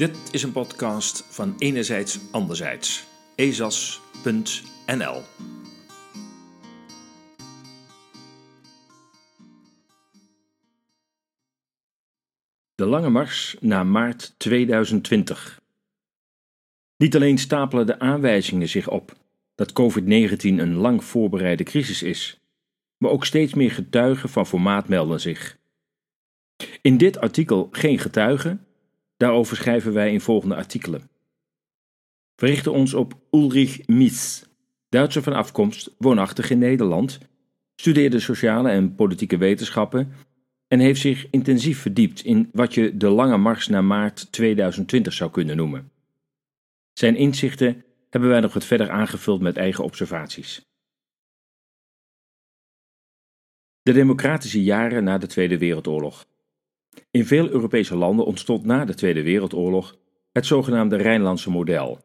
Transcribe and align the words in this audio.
Dit 0.00 0.28
is 0.32 0.42
een 0.42 0.52
podcast 0.52 1.24
van 1.30 1.54
Enerzijds 1.58 2.18
Anderzijds. 2.30 3.06
ezas.nl 3.34 5.22
De 12.74 12.86
lange 12.86 13.10
mars 13.10 13.56
naar 13.60 13.86
maart 13.86 14.34
2020. 14.38 15.60
Niet 16.96 17.14
alleen 17.14 17.38
stapelen 17.38 17.86
de 17.86 17.98
aanwijzingen 17.98 18.68
zich 18.68 18.88
op 18.88 19.16
dat 19.54 19.72
COVID-19 19.72 20.40
een 20.40 20.74
lang 20.74 21.04
voorbereide 21.04 21.64
crisis 21.64 22.02
is, 22.02 22.40
maar 22.96 23.10
ook 23.10 23.24
steeds 23.24 23.54
meer 23.54 23.70
getuigen 23.70 24.28
van 24.28 24.46
formaat 24.46 24.88
melden 24.88 25.20
zich. 25.20 25.58
In 26.82 26.96
dit 26.96 27.18
artikel 27.18 27.68
geen 27.70 27.98
getuigen, 27.98 28.64
daarover 29.20 29.56
schrijven 29.56 29.92
wij 29.92 30.12
in 30.12 30.20
volgende 30.20 30.54
artikelen. 30.54 31.10
We 32.34 32.46
richten 32.46 32.72
ons 32.72 32.94
op 32.94 33.14
Ulrich 33.30 33.86
Mies, 33.86 34.44
Duitser 34.88 35.22
van 35.22 35.32
afkomst, 35.32 35.94
woonachtig 35.98 36.50
in 36.50 36.58
Nederland, 36.58 37.18
studeerde 37.76 38.20
sociale 38.20 38.70
en 38.70 38.94
politieke 38.94 39.36
wetenschappen 39.36 40.12
en 40.68 40.78
heeft 40.78 41.00
zich 41.00 41.30
intensief 41.30 41.80
verdiept 41.80 42.24
in 42.24 42.48
wat 42.52 42.74
je 42.74 42.96
de 42.96 43.08
lange 43.08 43.36
mars 43.36 43.68
naar 43.68 43.84
maart 43.84 44.32
2020 44.32 45.12
zou 45.12 45.30
kunnen 45.30 45.56
noemen. 45.56 45.90
Zijn 46.92 47.16
inzichten 47.16 47.84
hebben 48.10 48.30
wij 48.30 48.40
nog 48.40 48.52
wat 48.52 48.64
verder 48.64 48.90
aangevuld 48.90 49.40
met 49.40 49.56
eigen 49.56 49.84
observaties. 49.84 50.66
De 53.82 53.92
democratische 53.92 54.62
jaren 54.62 55.04
na 55.04 55.18
de 55.18 55.26
Tweede 55.26 55.58
Wereldoorlog. 55.58 56.26
In 57.10 57.24
veel 57.26 57.48
Europese 57.48 57.96
landen 57.96 58.24
ontstond 58.24 58.64
na 58.64 58.84
de 58.84 58.94
Tweede 58.94 59.22
Wereldoorlog 59.22 59.98
het 60.32 60.46
zogenaamde 60.46 60.96
Rijnlandse 60.96 61.50
model, 61.50 61.98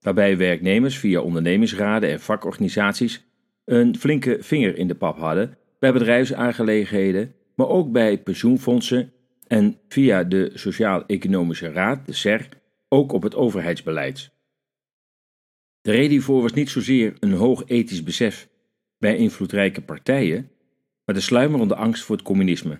waarbij 0.00 0.36
werknemers 0.36 0.98
via 0.98 1.20
ondernemingsraden 1.20 2.10
en 2.10 2.20
vakorganisaties 2.20 3.26
een 3.64 3.96
flinke 3.98 4.36
vinger 4.40 4.76
in 4.76 4.88
de 4.88 4.94
pap 4.94 5.18
hadden 5.18 5.56
bij 5.78 5.92
bedrijfsaangelegenheden, 5.92 7.34
maar 7.54 7.68
ook 7.68 7.92
bij 7.92 8.18
pensioenfondsen 8.18 9.12
en 9.46 9.78
via 9.88 10.24
de 10.24 10.50
Sociaal-Economische 10.54 11.72
Raad, 11.72 12.06
de 12.06 12.12
SER, 12.12 12.48
ook 12.88 13.12
op 13.12 13.22
het 13.22 13.34
overheidsbeleid. 13.34 14.30
De 15.80 15.90
reden 15.90 16.10
hiervoor 16.10 16.42
was 16.42 16.52
niet 16.52 16.70
zozeer 16.70 17.16
een 17.20 17.32
hoog 17.32 17.62
ethisch 17.66 18.02
besef 18.02 18.48
bij 18.98 19.16
invloedrijke 19.16 19.80
partijen, 19.80 20.50
maar 21.04 21.14
de 21.14 21.20
sluimerende 21.20 21.74
angst 21.74 22.04
voor 22.04 22.16
het 22.16 22.24
communisme. 22.24 22.78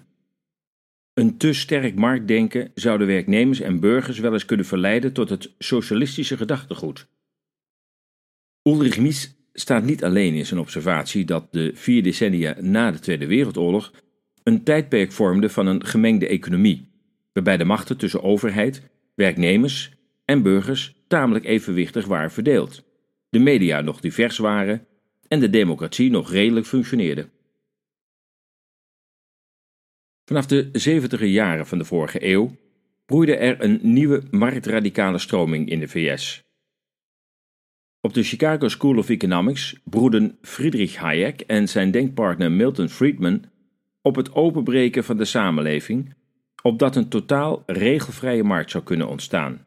Een 1.19 1.36
te 1.36 1.52
sterk 1.52 1.94
marktdenken 1.94 2.70
zou 2.74 2.98
de 2.98 3.05
werknemers 3.05 3.61
en 3.61 3.80
burgers 3.80 4.19
wel 4.19 4.33
eens 4.33 4.44
kunnen 4.44 4.66
verleiden 4.66 5.12
tot 5.12 5.28
het 5.28 5.55
socialistische 5.58 6.36
gedachtegoed. 6.36 7.06
Ulrich 8.62 8.98
Mies 8.98 9.36
staat 9.52 9.84
niet 9.84 10.05
alleen 10.05 10.34
in 10.34 10.46
zijn 10.46 10.61
observatie 10.61 11.24
dat 11.24 11.52
de 11.52 11.70
vier 11.74 12.02
decennia 12.02 12.56
na 12.61 12.91
de 12.91 12.98
Tweede 12.98 13.27
Wereldoorlog 13.27 13.92
een 14.42 14.62
tijdperk 14.64 15.12
vormde 15.12 15.48
van 15.48 15.66
een 15.66 15.86
gemengde 15.86 16.27
economie, 16.27 16.89
waarbij 17.33 17.56
de 17.56 17.64
machten 17.64 17.96
tussen 17.96 18.22
overheid, 18.22 18.83
werknemers 19.14 19.92
en 20.24 20.42
burgers 20.42 20.94
tamelijk 21.08 21.44
evenwichtig 21.44 22.06
waren 22.06 22.30
verdeeld, 22.30 22.84
de 23.30 23.39
media 23.39 23.80
nog 23.80 24.00
divers 24.00 24.39
waren 24.39 24.86
en 25.28 25.41
de 25.41 25.50
democratie 25.50 26.11
nog 26.11 26.30
redelijk 26.30 26.66
functioneerde. 26.66 27.28
Vanaf 30.29 30.47
de 30.47 30.69
70 30.73 31.21
jaren 31.21 31.67
van 31.67 31.79
de 31.79 31.84
vorige 31.84 32.27
eeuw 32.27 32.57
broeide 33.07 33.37
er 33.37 33.62
een 33.62 33.79
nieuwe 33.83 34.23
marktradicale 34.30 35.19
stroming 35.19 35.69
in 35.69 35.80
de 35.80 35.89
VS. 35.89 36.42
Op 38.01 38.14
de 38.14 38.23
Chicago 38.23 38.69
School 38.69 38.97
of 38.97 39.08
Economics 39.08 39.80
broeden 39.85 40.39
Friedrich 40.42 40.97
Hayek 40.97 41.41
en 41.41 41.69
zijn 41.69 41.91
denkpartner 41.91 42.52
Milton 42.52 42.89
Friedman 42.89 43.45
op 44.02 44.17
het 44.17 44.35
openbreken 44.35 45.05
van 45.05 45.17
de 45.17 45.25
samenleving, 45.25 46.14
opdat 46.63 46.97
een 46.97 47.08
totaal 47.08 47.63
regelvrije 47.67 48.45
markt 48.45 48.70
zou 48.70 48.85
kunnen 48.85 49.08
ontstaan. 49.08 49.67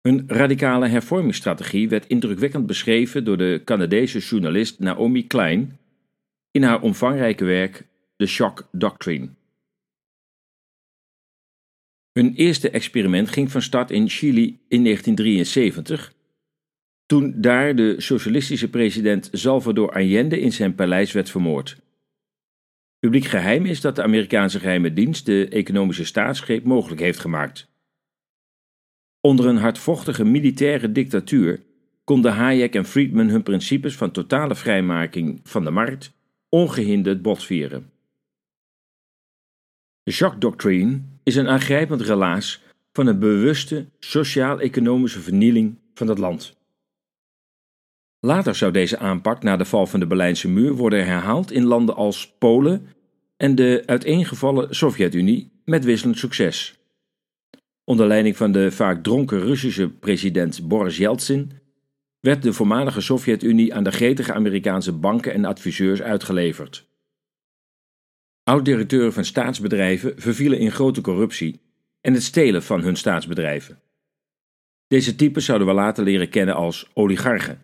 Hun 0.00 0.24
radicale 0.26 0.88
hervormingsstrategie 0.88 1.88
werd 1.88 2.06
indrukwekkend 2.06 2.66
beschreven 2.66 3.24
door 3.24 3.36
de 3.36 3.62
Canadese 3.64 4.18
journalist 4.18 4.78
Naomi 4.78 5.26
Klein 5.26 5.78
in 6.50 6.62
haar 6.62 6.80
omvangrijke 6.80 7.44
werk 7.44 7.84
The 8.16 8.26
Shock 8.26 8.68
Doctrine. 8.72 9.28
Hun 12.12 12.34
eerste 12.34 12.70
experiment 12.70 13.28
ging 13.28 13.50
van 13.50 13.62
start 13.62 13.90
in 13.90 14.08
Chili 14.08 14.60
in 14.68 14.82
1973, 14.84 16.12
toen 17.06 17.34
daar 17.36 17.76
de 17.76 18.00
socialistische 18.00 18.70
president 18.70 19.28
Salvador 19.32 19.92
Allende 19.92 20.40
in 20.40 20.52
zijn 20.52 20.74
paleis 20.74 21.12
werd 21.12 21.30
vermoord. 21.30 21.76
Publiek 22.98 23.24
geheim 23.24 23.66
is 23.66 23.80
dat 23.80 23.96
de 23.96 24.02
Amerikaanse 24.02 24.60
geheime 24.60 24.92
dienst 24.92 25.26
de 25.26 25.48
economische 25.48 26.04
staatsgreep 26.04 26.64
mogelijk 26.64 27.00
heeft 27.00 27.20
gemaakt. 27.20 27.68
Onder 29.20 29.46
een 29.46 29.56
hardvochtige 29.56 30.24
militaire 30.24 30.92
dictatuur 30.92 31.62
konden 32.04 32.32
Hayek 32.32 32.74
en 32.74 32.84
Friedman 32.84 33.28
hun 33.28 33.42
principes 33.42 33.96
van 33.96 34.10
totale 34.10 34.54
vrijmaking 34.54 35.40
van 35.42 35.64
de 35.64 35.70
markt 35.70 36.12
ongehinderd 36.48 37.22
botvieren. 37.22 37.92
De 40.04 40.12
Jacques 40.12 40.40
Doctrine 40.40 41.00
is 41.22 41.36
een 41.36 41.48
aangrijpend 41.48 42.00
relaas 42.00 42.62
van 42.92 43.06
een 43.06 43.18
bewuste 43.18 43.86
sociaal-economische 43.98 45.20
vernieling 45.20 45.78
van 45.94 46.08
het 46.08 46.18
land. 46.18 46.56
Later 48.20 48.54
zou 48.54 48.72
deze 48.72 48.98
aanpak 48.98 49.42
na 49.42 49.56
de 49.56 49.64
val 49.64 49.86
van 49.86 50.00
de 50.00 50.06
Berlijnse 50.06 50.48
muur 50.48 50.72
worden 50.72 51.06
herhaald 51.06 51.50
in 51.50 51.64
landen 51.64 51.94
als 51.94 52.34
Polen 52.38 52.86
en 53.36 53.54
de 53.54 53.82
uiteengevallen 53.86 54.74
Sovjet-Unie 54.74 55.52
met 55.64 55.84
wisselend 55.84 56.18
succes. 56.18 56.78
Onder 57.84 58.06
leiding 58.06 58.36
van 58.36 58.52
de 58.52 58.70
vaak 58.70 59.02
dronken 59.02 59.40
Russische 59.40 59.88
president 59.88 60.68
Boris 60.68 60.96
Yeltsin 60.96 61.52
werd 62.20 62.42
de 62.42 62.52
voormalige 62.52 63.00
Sovjet-Unie 63.00 63.74
aan 63.74 63.84
de 63.84 63.92
gretige 63.92 64.32
Amerikaanse 64.32 64.92
banken 64.92 65.32
en 65.32 65.44
adviseurs 65.44 66.02
uitgeleverd. 66.02 66.86
Oud-directeuren 68.44 69.12
van 69.12 69.24
staatsbedrijven 69.24 70.12
vervielen 70.16 70.58
in 70.58 70.72
grote 70.72 71.00
corruptie 71.00 71.60
en 72.00 72.12
het 72.12 72.22
stelen 72.22 72.62
van 72.62 72.80
hun 72.80 72.96
staatsbedrijven. 72.96 73.80
Deze 74.86 75.14
types 75.14 75.44
zouden 75.44 75.66
we 75.66 75.74
later 75.74 76.04
leren 76.04 76.28
kennen 76.28 76.54
als 76.54 76.90
oligarchen. 76.94 77.62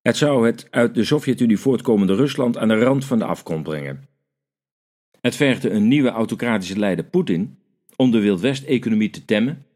Het 0.00 0.16
zou 0.16 0.46
het 0.46 0.66
uit 0.70 0.94
de 0.94 1.04
Sovjet-Unie 1.04 1.58
voortkomende 1.58 2.14
Rusland 2.14 2.56
aan 2.56 2.68
de 2.68 2.78
rand 2.78 3.04
van 3.04 3.18
de 3.18 3.24
afgrond 3.24 3.62
brengen. 3.62 4.08
Het 5.20 5.36
vergde 5.36 5.70
een 5.70 5.88
nieuwe 5.88 6.10
autocratische 6.10 6.78
leider 6.78 7.04
Poetin 7.04 7.58
om 7.96 8.10
de 8.10 8.20
Wildwest-economie 8.20 9.10
te 9.10 9.24
temmen, 9.24 9.66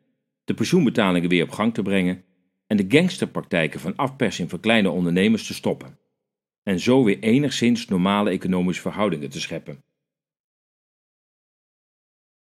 de 0.44 0.54
pensioenbetalingen 0.54 1.28
weer 1.28 1.44
op 1.44 1.50
gang 1.50 1.74
te 1.74 1.82
brengen 1.82 2.24
en 2.66 2.76
de 2.76 2.84
gangsterpraktijken 2.88 3.80
van 3.80 3.96
afpersing 3.96 4.50
van 4.50 4.60
kleine 4.60 4.90
ondernemers 4.90 5.46
te 5.46 5.54
stoppen 5.54 5.99
en 6.62 6.80
zo 6.80 7.04
weer 7.04 7.18
enigszins 7.18 7.86
normale 7.86 8.30
economische 8.30 8.82
verhoudingen 8.82 9.30
te 9.30 9.40
scheppen. 9.40 9.82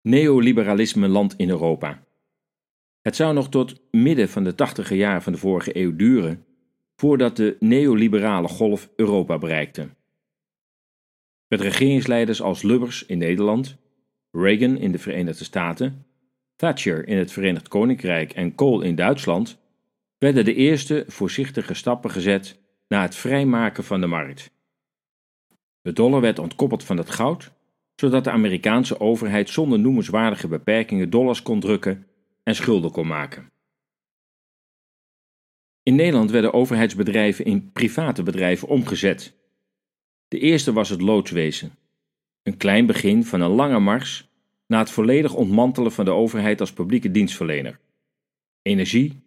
Neoliberalisme 0.01 1.07
land 1.07 1.33
in 1.37 1.49
Europa. 1.49 2.03
Het 3.01 3.15
zou 3.15 3.33
nog 3.33 3.49
tot 3.49 3.81
midden 3.91 4.29
van 4.29 4.43
de 4.43 4.55
tachtige 4.55 4.95
jaren 4.95 5.21
van 5.21 5.33
de 5.33 5.39
vorige 5.39 5.77
eeuw 5.77 5.95
duren 5.95 6.45
voordat 6.95 7.35
de 7.35 7.57
neoliberale 7.59 8.47
golf 8.47 8.89
Europa 8.95 9.37
bereikte. 9.37 9.89
Met 11.47 11.61
regeringsleiders 11.61 12.41
als 12.41 12.61
Lubbers 12.61 13.05
in 13.05 13.17
Nederland, 13.17 13.77
Reagan 14.31 14.77
in 14.77 14.91
de 14.91 14.99
Verenigde 14.99 15.43
Staten, 15.43 16.05
Thatcher 16.55 17.07
in 17.07 17.17
het 17.17 17.31
Verenigd 17.31 17.67
Koninkrijk 17.67 18.33
en 18.33 18.55
Kohl 18.55 18.81
in 18.81 18.95
Duitsland 18.95 19.57
werden 20.17 20.45
de 20.45 20.53
eerste 20.53 21.03
voorzichtige 21.07 21.73
stappen 21.73 22.11
gezet 22.11 22.62
naar 22.87 23.01
het 23.01 23.15
vrijmaken 23.15 23.83
van 23.83 24.01
de 24.01 24.07
markt. 24.07 24.51
De 25.81 25.93
dollar 25.93 26.21
werd 26.21 26.39
ontkoppeld 26.39 26.83
van 26.83 26.97
het 26.97 27.09
goud, 27.09 27.51
zodat 27.95 28.23
de 28.23 28.31
Amerikaanse 28.31 28.99
overheid 28.99 29.49
zonder 29.49 29.79
noemenswaardige 29.79 30.47
beperkingen 30.47 31.09
dollars 31.09 31.41
kon 31.41 31.59
drukken 31.59 32.07
en 32.43 32.55
schulden 32.55 32.91
kon 32.91 33.07
maken. 33.07 33.51
In 35.83 35.95
Nederland 35.95 36.31
werden 36.31 36.53
overheidsbedrijven 36.53 37.45
in 37.45 37.71
private 37.71 38.23
bedrijven 38.23 38.67
omgezet. 38.67 39.33
De 40.27 40.39
eerste 40.39 40.73
was 40.73 40.89
het 40.89 41.01
loodswezen, 41.01 41.75
een 42.43 42.57
klein 42.57 42.85
begin 42.85 43.25
van 43.25 43.41
een 43.41 43.51
lange 43.51 43.79
mars 43.79 44.31
na 44.67 44.79
het 44.79 44.91
volledig 44.91 45.33
ontmantelen 45.33 45.91
van 45.91 46.05
de 46.05 46.11
overheid 46.11 46.59
als 46.59 46.73
publieke 46.73 47.11
dienstverlener. 47.11 47.79
Energie, 48.61 49.23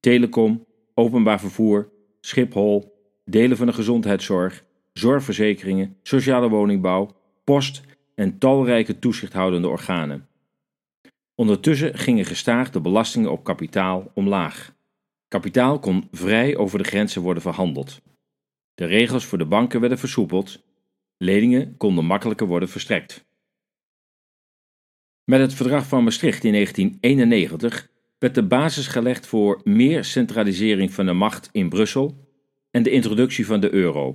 telecom, 0.00 0.66
openbaar 0.94 1.40
vervoer, 1.40 1.92
Schiphol, 2.20 2.91
delen 3.24 3.56
van 3.56 3.66
de 3.66 3.72
gezondheidszorg, 3.72 4.64
zorgverzekeringen, 4.92 5.96
sociale 6.02 6.48
woningbouw, 6.48 7.16
post 7.44 7.82
en 8.14 8.38
talrijke 8.38 8.98
toezichthoudende 8.98 9.68
organen. 9.68 10.28
Ondertussen 11.34 11.98
gingen 11.98 12.24
gestaag 12.24 12.70
de 12.70 12.80
belastingen 12.80 13.30
op 13.30 13.44
kapitaal 13.44 14.10
omlaag. 14.14 14.74
Kapitaal 15.28 15.78
kon 15.78 16.08
vrij 16.10 16.56
over 16.56 16.78
de 16.78 16.84
grenzen 16.84 17.22
worden 17.22 17.42
verhandeld. 17.42 18.00
De 18.74 18.84
regels 18.84 19.24
voor 19.24 19.38
de 19.38 19.46
banken 19.46 19.80
werden 19.80 19.98
versoepeld. 19.98 20.62
Leningen 21.16 21.76
konden 21.76 22.04
makkelijker 22.04 22.46
worden 22.46 22.68
verstrekt. 22.68 23.24
Met 25.24 25.40
het 25.40 25.54
verdrag 25.54 25.86
van 25.86 26.04
Maastricht 26.04 26.44
in 26.44 26.52
1991 26.52 27.90
werd 28.18 28.34
de 28.34 28.42
basis 28.42 28.86
gelegd 28.86 29.26
voor 29.26 29.60
meer 29.64 30.04
centralisering 30.04 30.92
van 30.92 31.06
de 31.06 31.12
macht 31.12 31.48
in 31.52 31.68
Brussel 31.68 32.21
en 32.72 32.82
de 32.82 32.90
introductie 32.90 33.46
van 33.46 33.60
de 33.60 33.72
euro. 33.72 34.14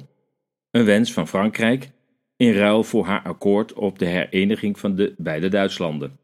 Een 0.71 0.85
wens 0.85 1.13
van 1.13 1.27
Frankrijk 1.27 1.89
in 2.35 2.51
ruil 2.51 2.83
voor 2.83 3.05
haar 3.05 3.21
akkoord 3.21 3.73
op 3.73 3.99
de 3.99 4.05
hereniging 4.05 4.79
van 4.79 4.95
de 4.95 5.13
beide 5.17 5.47
Duitslanden. 5.47 6.19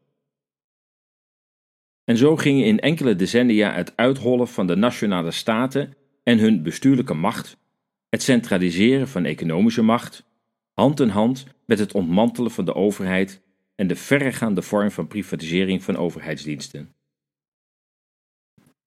En 2.04 2.16
zo 2.16 2.36
gingen 2.36 2.64
in 2.64 2.80
enkele 2.80 3.16
decennia 3.16 3.72
het 3.72 3.96
uithollen 3.96 4.48
van 4.48 4.66
de 4.66 4.76
nationale 4.76 5.30
staten 5.30 5.94
en 6.22 6.38
hun 6.38 6.62
bestuurlijke 6.62 7.14
macht, 7.14 7.56
het 8.08 8.22
centraliseren 8.22 9.08
van 9.08 9.24
economische 9.24 9.82
macht, 9.82 10.24
hand 10.72 11.00
in 11.00 11.08
hand 11.08 11.46
met 11.66 11.78
het 11.78 11.92
ontmantelen 11.92 12.50
van 12.50 12.64
de 12.64 12.74
overheid 12.74 13.42
en 13.74 13.86
de 13.86 13.96
verregaande 13.96 14.62
vorm 14.62 14.90
van 14.90 15.06
privatisering 15.06 15.82
van 15.82 15.96
overheidsdiensten. 15.96 16.94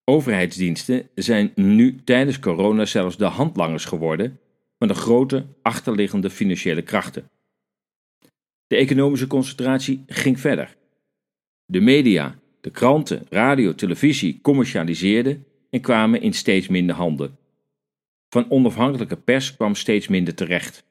Overheidsdiensten 0.09 1.09
zijn 1.15 1.51
nu 1.55 2.03
tijdens 2.03 2.39
corona 2.39 2.85
zelfs 2.85 3.17
de 3.17 3.25
handlangers 3.25 3.85
geworden 3.85 4.39
van 4.77 4.87
de 4.87 4.93
grote 4.93 5.45
achterliggende 5.61 6.29
financiële 6.29 6.81
krachten. 6.81 7.29
De 8.67 8.75
economische 8.75 9.27
concentratie 9.27 10.03
ging 10.07 10.39
verder. 10.39 10.77
De 11.65 11.79
media, 11.79 12.39
de 12.61 12.69
kranten, 12.69 13.25
radio, 13.29 13.75
televisie 13.75 14.39
commercialiseerden 14.41 15.45
en 15.69 15.81
kwamen 15.81 16.21
in 16.21 16.33
steeds 16.33 16.67
minder 16.67 16.95
handen. 16.95 17.37
Van 18.29 18.51
onafhankelijke 18.51 19.17
pers 19.17 19.55
kwam 19.55 19.75
steeds 19.75 20.07
minder 20.07 20.35
terecht. 20.35 20.85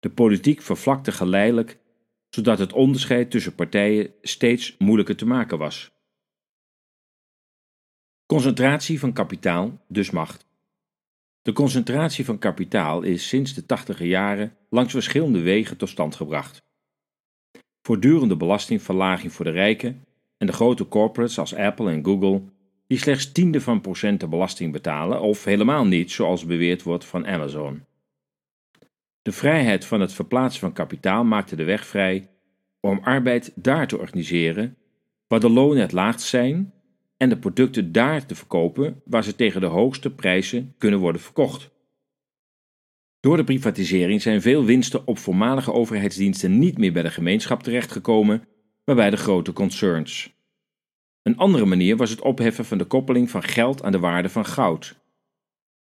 De 0.00 0.10
politiek 0.10 0.62
vervlakte 0.62 1.12
geleidelijk, 1.12 1.78
zodat 2.30 2.58
het 2.58 2.72
onderscheid 2.72 3.30
tussen 3.30 3.54
partijen 3.54 4.10
steeds 4.22 4.76
moeilijker 4.78 5.16
te 5.16 5.26
maken 5.26 5.58
was. 5.58 5.93
Concentratie 8.26 8.98
van 8.98 9.12
kapitaal, 9.12 9.84
dus 9.88 10.10
macht. 10.10 10.46
De 11.42 11.52
concentratie 11.52 12.24
van 12.24 12.38
kapitaal 12.38 13.02
is 13.02 13.28
sinds 13.28 13.54
de 13.54 13.66
tachtiger 13.66 14.06
jaren 14.06 14.56
langs 14.70 14.92
verschillende 14.92 15.40
wegen 15.40 15.76
tot 15.76 15.88
stand 15.88 16.14
gebracht. 16.14 16.62
Voortdurende 17.82 18.36
belastingverlaging 18.36 19.32
voor 19.32 19.44
de 19.44 19.50
rijken 19.50 20.04
en 20.36 20.46
de 20.46 20.52
grote 20.52 20.88
corporates 20.88 21.38
als 21.38 21.54
Apple 21.54 21.90
en 21.90 22.04
Google, 22.04 22.42
die 22.86 22.98
slechts 22.98 23.32
tiende 23.32 23.60
van 23.60 23.80
procenten 23.80 24.30
belasting 24.30 24.72
betalen 24.72 25.20
of 25.20 25.44
helemaal 25.44 25.86
niet, 25.86 26.10
zoals 26.10 26.46
beweerd 26.46 26.82
wordt 26.82 27.04
van 27.04 27.26
Amazon. 27.26 27.84
De 29.22 29.32
vrijheid 29.32 29.84
van 29.84 30.00
het 30.00 30.12
verplaatsen 30.12 30.60
van 30.60 30.72
kapitaal 30.72 31.24
maakte 31.24 31.56
de 31.56 31.64
weg 31.64 31.86
vrij 31.86 32.30
om 32.80 33.00
arbeid 33.02 33.52
daar 33.54 33.86
te 33.86 33.98
organiseren, 33.98 34.76
waar 35.26 35.40
de 35.40 35.50
lonen 35.50 35.80
het 35.80 35.92
laagst 35.92 36.26
zijn 36.26 36.73
en 37.16 37.28
de 37.28 37.38
producten 37.38 37.92
daar 37.92 38.26
te 38.26 38.34
verkopen 38.34 39.02
waar 39.04 39.24
ze 39.24 39.36
tegen 39.36 39.60
de 39.60 39.66
hoogste 39.66 40.10
prijzen 40.10 40.74
kunnen 40.78 41.00
worden 41.00 41.20
verkocht. 41.20 41.70
Door 43.20 43.36
de 43.36 43.44
privatisering 43.44 44.22
zijn 44.22 44.42
veel 44.42 44.64
winsten 44.64 45.06
op 45.06 45.18
voormalige 45.18 45.72
overheidsdiensten 45.72 46.58
niet 46.58 46.78
meer 46.78 46.92
bij 46.92 47.02
de 47.02 47.10
gemeenschap 47.10 47.62
terechtgekomen, 47.62 48.44
maar 48.84 48.94
bij 48.94 49.10
de 49.10 49.16
grote 49.16 49.52
concerns. 49.52 50.32
Een 51.22 51.36
andere 51.36 51.64
manier 51.64 51.96
was 51.96 52.10
het 52.10 52.20
opheffen 52.20 52.64
van 52.64 52.78
de 52.78 52.84
koppeling 52.84 53.30
van 53.30 53.42
geld 53.42 53.82
aan 53.82 53.92
de 53.92 53.98
waarde 53.98 54.28
van 54.28 54.46
goud. 54.46 55.02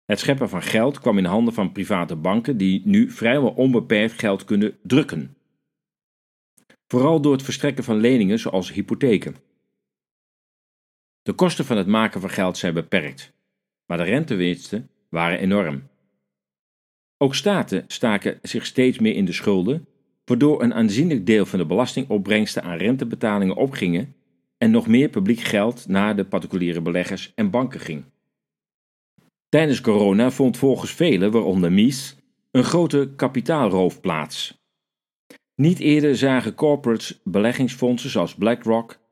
Het 0.05 0.19
scheppen 0.19 0.49
van 0.49 0.63
geld 0.63 0.99
kwam 0.99 1.19
in 1.19 1.25
handen 1.25 1.55
van 1.55 1.73
private 1.73 2.17
banken 2.17 2.57
die 2.57 2.83
nu 2.85 3.11
vrijwel 3.11 3.51
onbeperkt 3.51 4.19
geld 4.19 4.45
kunnen 4.45 4.77
drukken. 4.83 5.37
Vooral 6.87 7.21
door 7.21 7.33
het 7.33 7.43
verstrekken 7.43 7.85
van 7.85 7.97
leningen 7.97 8.39
zoals 8.39 8.73
hypotheken. 8.73 9.37
De 11.25 11.33
kosten 11.33 11.65
van 11.65 11.77
het 11.77 11.87
maken 11.87 12.21
van 12.21 12.31
geld 12.31 12.57
zijn 12.57 12.75
beperkt, 12.75 13.33
maar 13.87 13.99
de 13.99 14.05
rentewinsten 14.05 14.91
waren 15.09 15.39
enorm. 15.39 15.83
Ook 17.19 17.35
staten 17.35 17.85
staken 17.87 18.39
zich 18.43 18.67
steeds 18.67 18.99
meer 18.99 19.15
in 19.15 19.25
de 19.25 19.33
schulden, 19.33 19.87
waardoor 20.25 20.63
een 20.63 20.75
aanzienlijk 20.75 21.27
deel 21.27 21.47
van 21.47 21.59
de 21.59 21.67
belastingopbrengsten 21.67 22.63
aan 22.63 22.77
rentebetalingen 22.77 23.57
opgingen 23.57 24.15
en 24.59 24.71
nog 24.71 24.87
meer 24.87 25.09
publiek 25.09 25.41
geld 25.41 25.89
naar 25.89 26.17
de 26.17 26.25
particuliere 26.25 26.81
beleggers 26.81 27.33
en 27.35 27.51
banken 27.51 27.81
ging. 27.81 28.05
Tijdens 29.49 29.81
corona 29.81 30.31
vond 30.31 30.57
volgens 30.57 30.91
velen, 30.91 31.31
waaronder 31.31 31.73
Mies, 31.73 32.17
een 32.51 32.65
grote 32.65 33.13
kapitaalroof 33.17 34.01
plaats. 34.01 34.63
Niet 35.55 35.79
eerder 35.79 36.17
zagen 36.17 36.55
corporates 36.55 37.21
beleggingsfondsen 37.23 38.11
zoals 38.11 38.35
BlackRock 38.35 39.03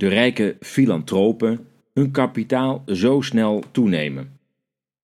de 0.00 0.08
rijke 0.08 0.56
filantropen 0.60 1.68
hun 1.94 2.10
kapitaal 2.10 2.82
zo 2.86 3.20
snel 3.20 3.62
toenemen. 3.70 4.38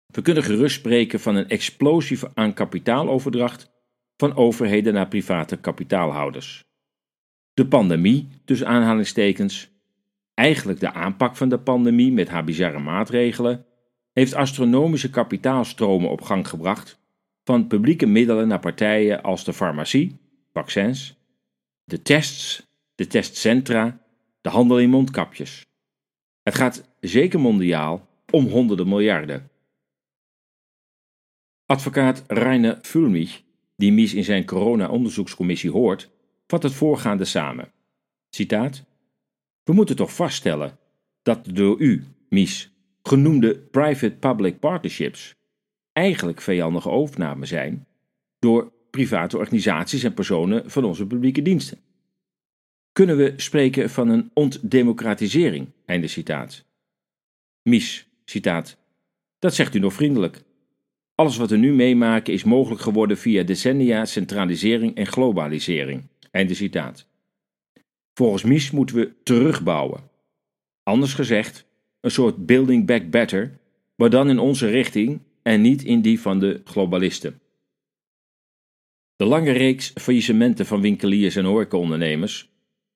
We 0.06 0.22
kunnen 0.22 0.42
gerust 0.42 0.74
spreken 0.74 1.20
van 1.20 1.34
een 1.34 1.48
explosie 1.48 2.18
aan 2.34 2.54
kapitaaloverdracht 2.54 3.70
van 4.16 4.36
overheden 4.36 4.94
naar 4.94 5.08
private 5.08 5.56
kapitaalhouders. 5.56 6.64
De 7.54 7.66
pandemie, 7.66 8.28
tussen 8.44 8.66
aanhalingstekens, 8.66 9.70
eigenlijk 10.34 10.80
de 10.80 10.92
aanpak 10.92 11.36
van 11.36 11.48
de 11.48 11.58
pandemie 11.58 12.12
met 12.12 12.28
haar 12.28 12.44
bizarre 12.44 12.78
maatregelen, 12.78 13.64
heeft 14.12 14.34
astronomische 14.34 15.10
kapitaalstromen 15.10 16.10
op 16.10 16.20
gang 16.20 16.48
gebracht, 16.48 17.00
van 17.44 17.66
publieke 17.66 18.06
middelen 18.06 18.48
naar 18.48 18.60
partijen 18.60 19.22
als 19.22 19.44
de 19.44 19.52
farmacie, 19.52 20.18
vaccins, 20.52 21.16
de 21.84 22.02
tests, 22.02 22.66
de 22.94 23.06
testcentra 23.06 23.99
de 24.40 24.48
handel 24.48 24.78
in 24.78 24.90
mondkapjes. 24.90 25.66
Het 26.42 26.54
gaat 26.54 26.88
zeker 27.00 27.40
mondiaal 27.40 28.08
om 28.30 28.46
honderden 28.46 28.88
miljarden. 28.88 29.50
Advocaat 31.66 32.24
Rainer 32.26 32.78
Fulmich, 32.82 33.42
die 33.76 33.92
Mies 33.92 34.14
in 34.14 34.24
zijn 34.24 34.44
corona-onderzoekscommissie 34.44 35.70
hoort, 35.70 36.10
vat 36.46 36.62
het 36.62 36.72
voorgaande 36.72 37.24
samen. 37.24 37.72
Citaat: 38.30 38.84
We 39.64 39.72
moeten 39.72 39.96
toch 39.96 40.14
vaststellen 40.14 40.78
dat 41.22 41.44
de 41.44 41.52
door 41.52 41.78
u, 41.78 42.04
Mies, 42.28 42.72
genoemde 43.02 43.58
private-public 43.58 44.58
partnerships 44.58 45.34
eigenlijk 45.92 46.40
vijandige 46.40 46.88
overnamen 46.88 47.46
zijn 47.46 47.86
door 48.38 48.72
private 48.90 49.38
organisaties 49.38 50.02
en 50.02 50.14
personen 50.14 50.70
van 50.70 50.84
onze 50.84 51.06
publieke 51.06 51.42
diensten 51.42 51.78
kunnen 52.92 53.16
we 53.16 53.32
spreken 53.36 53.90
van 53.90 54.08
een 54.08 54.30
ontdemocratisering. 54.34 55.68
Einde 55.84 56.06
citaat. 56.06 56.64
Mies, 57.62 58.08
citaat. 58.24 58.76
Dat 59.38 59.54
zegt 59.54 59.74
u 59.74 59.78
nog 59.78 59.92
vriendelijk. 59.92 60.42
Alles 61.14 61.36
wat 61.36 61.50
we 61.50 61.56
nu 61.56 61.72
meemaken 61.72 62.32
is 62.32 62.44
mogelijk 62.44 62.80
geworden 62.80 63.18
via 63.18 63.42
decennia 63.42 64.04
centralisering 64.04 64.94
en 64.94 65.06
globalisering. 65.06 66.02
Einde 66.30 66.54
citaat. 66.54 67.06
Volgens 68.14 68.42
Mies 68.42 68.70
moeten 68.70 68.96
we 68.96 69.12
terugbouwen. 69.22 70.00
Anders 70.82 71.14
gezegd, 71.14 71.66
een 72.00 72.10
soort 72.10 72.46
building 72.46 72.86
back 72.86 73.10
better, 73.10 73.58
maar 73.94 74.10
dan 74.10 74.28
in 74.28 74.38
onze 74.38 74.66
richting 74.66 75.20
en 75.42 75.60
niet 75.60 75.82
in 75.82 76.00
die 76.00 76.20
van 76.20 76.38
de 76.38 76.60
globalisten. 76.64 77.40
De 79.16 79.24
lange 79.24 79.50
reeks 79.50 79.92
faillissementen 79.94 80.66
van 80.66 80.80
winkeliers 80.80 81.36
en 81.36 81.44
horecaondernemers 81.44 82.49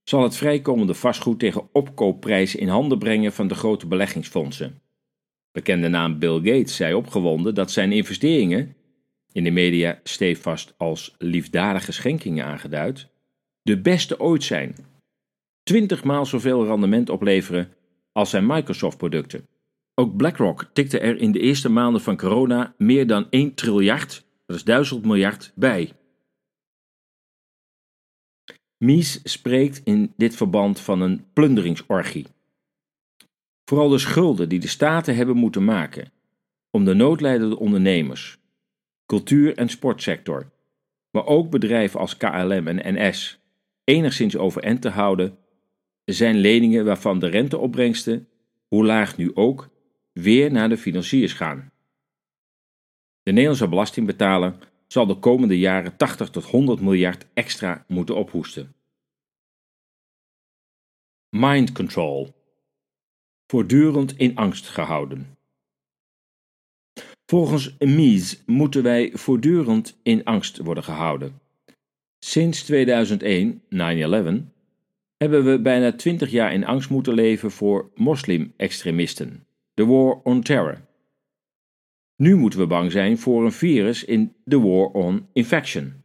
zal 0.04 0.22
het 0.22 0.36
vrijkomende 0.36 0.94
vastgoed 0.94 1.38
tegen 1.38 1.68
opkoopprijzen 1.72 2.60
in 2.60 2.68
handen 2.68 2.98
brengen 2.98 3.32
van 3.32 3.48
de 3.48 3.54
grote 3.54 3.86
beleggingsfondsen. 3.86 4.82
Bekende 5.52 5.88
naam 5.88 6.18
Bill 6.18 6.34
Gates 6.34 6.76
zei 6.76 6.94
opgewonden 6.94 7.54
dat 7.54 7.70
zijn 7.70 7.92
investeringen, 7.92 8.76
in 9.32 9.44
de 9.44 9.50
media 9.50 10.00
stevast 10.02 10.74
als 10.76 11.14
liefdadige 11.18 11.92
schenkingen 11.92 12.44
aangeduid, 12.44 13.08
de 13.62 13.80
beste 13.80 14.20
ooit 14.20 14.42
zijn. 14.42 14.76
Twintig 15.62 16.04
maal 16.04 16.26
zoveel 16.26 16.66
rendement 16.66 17.10
opleveren 17.10 17.72
als 18.12 18.30
zijn 18.30 18.46
Microsoft-producten. 18.46 19.48
Ook 19.94 20.16
BlackRock 20.16 20.70
tikte 20.72 20.98
er 20.98 21.16
in 21.16 21.32
de 21.32 21.40
eerste 21.40 21.68
maanden 21.68 22.00
van 22.00 22.16
corona 22.16 22.74
meer 22.78 23.06
dan 23.06 23.26
1 23.30 23.54
triljard, 23.54 24.26
dat 24.46 24.56
is 24.56 24.64
1000 24.64 25.04
miljard, 25.04 25.52
bij. 25.54 25.92
Mies 28.84 29.20
spreekt 29.22 29.80
in 29.84 30.12
dit 30.16 30.36
verband 30.36 30.80
van 30.80 31.00
een 31.00 31.24
plunderingsorgie. 31.32 32.26
Vooral 33.64 33.88
de 33.88 33.98
schulden 33.98 34.48
die 34.48 34.60
de 34.60 34.68
staten 34.68 35.16
hebben 35.16 35.36
moeten 35.36 35.64
maken 35.64 36.12
om 36.70 36.84
de 36.84 36.94
noodlijdende 36.94 37.58
ondernemers, 37.58 38.38
cultuur- 39.06 39.56
en 39.56 39.68
sportsector, 39.68 40.50
maar 41.10 41.26
ook 41.26 41.50
bedrijven 41.50 42.00
als 42.00 42.16
KLM 42.16 42.68
en 42.68 42.94
NS 42.94 43.38
enigszins 43.84 44.36
overeind 44.36 44.82
te 44.82 44.88
houden, 44.88 45.38
zijn 46.04 46.36
leningen 46.36 46.84
waarvan 46.84 47.18
de 47.18 47.26
renteopbrengsten, 47.26 48.28
hoe 48.68 48.84
laag 48.84 49.16
nu 49.16 49.30
ook, 49.34 49.68
weer 50.12 50.52
naar 50.52 50.68
de 50.68 50.78
financiers 50.78 51.32
gaan. 51.32 51.72
De 53.22 53.30
Nederlandse 53.30 53.68
belastingbetaler 53.68 54.56
zal 54.86 55.06
de 55.06 55.14
komende 55.14 55.58
jaren 55.58 55.96
80 55.96 56.30
tot 56.30 56.44
100 56.44 56.80
miljard 56.80 57.26
extra 57.34 57.84
moeten 57.88 58.16
ophoesten. 58.16 58.74
Mind 61.36 61.72
control. 61.72 62.34
Voortdurend 63.46 64.16
in 64.16 64.36
angst 64.36 64.68
gehouden. 64.68 65.36
Volgens 67.26 67.76
Mies 67.78 68.42
moeten 68.46 68.82
wij 68.82 69.10
voortdurend 69.14 69.98
in 70.02 70.24
angst 70.24 70.56
worden 70.56 70.84
gehouden. 70.84 71.40
Sinds 72.18 72.62
2001, 72.62 73.62
9-11, 73.62 73.66
hebben 75.16 75.44
we 75.44 75.60
bijna 75.60 75.92
20 75.92 76.30
jaar 76.30 76.52
in 76.52 76.64
angst 76.64 76.90
moeten 76.90 77.14
leven 77.14 77.50
voor 77.50 77.90
moslim-extremisten. 77.94 79.46
The 79.74 79.86
War 79.86 80.20
on 80.22 80.42
Terror. 80.42 80.80
Nu 82.16 82.36
moeten 82.36 82.58
we 82.58 82.66
bang 82.66 82.92
zijn 82.92 83.18
voor 83.18 83.44
een 83.44 83.52
virus 83.52 84.04
in 84.04 84.34
The 84.44 84.60
War 84.60 84.86
on 84.86 85.28
Infection. 85.32 86.02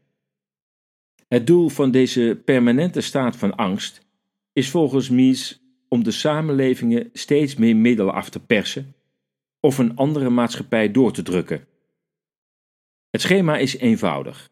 Het 1.27 1.47
doel 1.47 1.69
van 1.69 1.91
deze 1.91 2.41
permanente 2.45 3.01
staat 3.01 3.35
van 3.35 3.55
angst 3.55 4.05
is 4.53 4.69
volgens 4.69 5.09
Mies 5.09 5.61
om 5.87 6.03
de 6.03 6.11
samenlevingen 6.11 7.09
steeds 7.13 7.55
meer 7.55 7.75
middelen 7.75 8.13
af 8.13 8.29
te 8.29 8.39
persen 8.39 8.93
of 9.59 9.77
een 9.77 9.95
andere 9.95 10.29
maatschappij 10.29 10.91
door 10.91 11.13
te 11.13 11.23
drukken. 11.23 11.67
Het 13.09 13.21
schema 13.21 13.57
is 13.57 13.77
eenvoudig. 13.77 14.49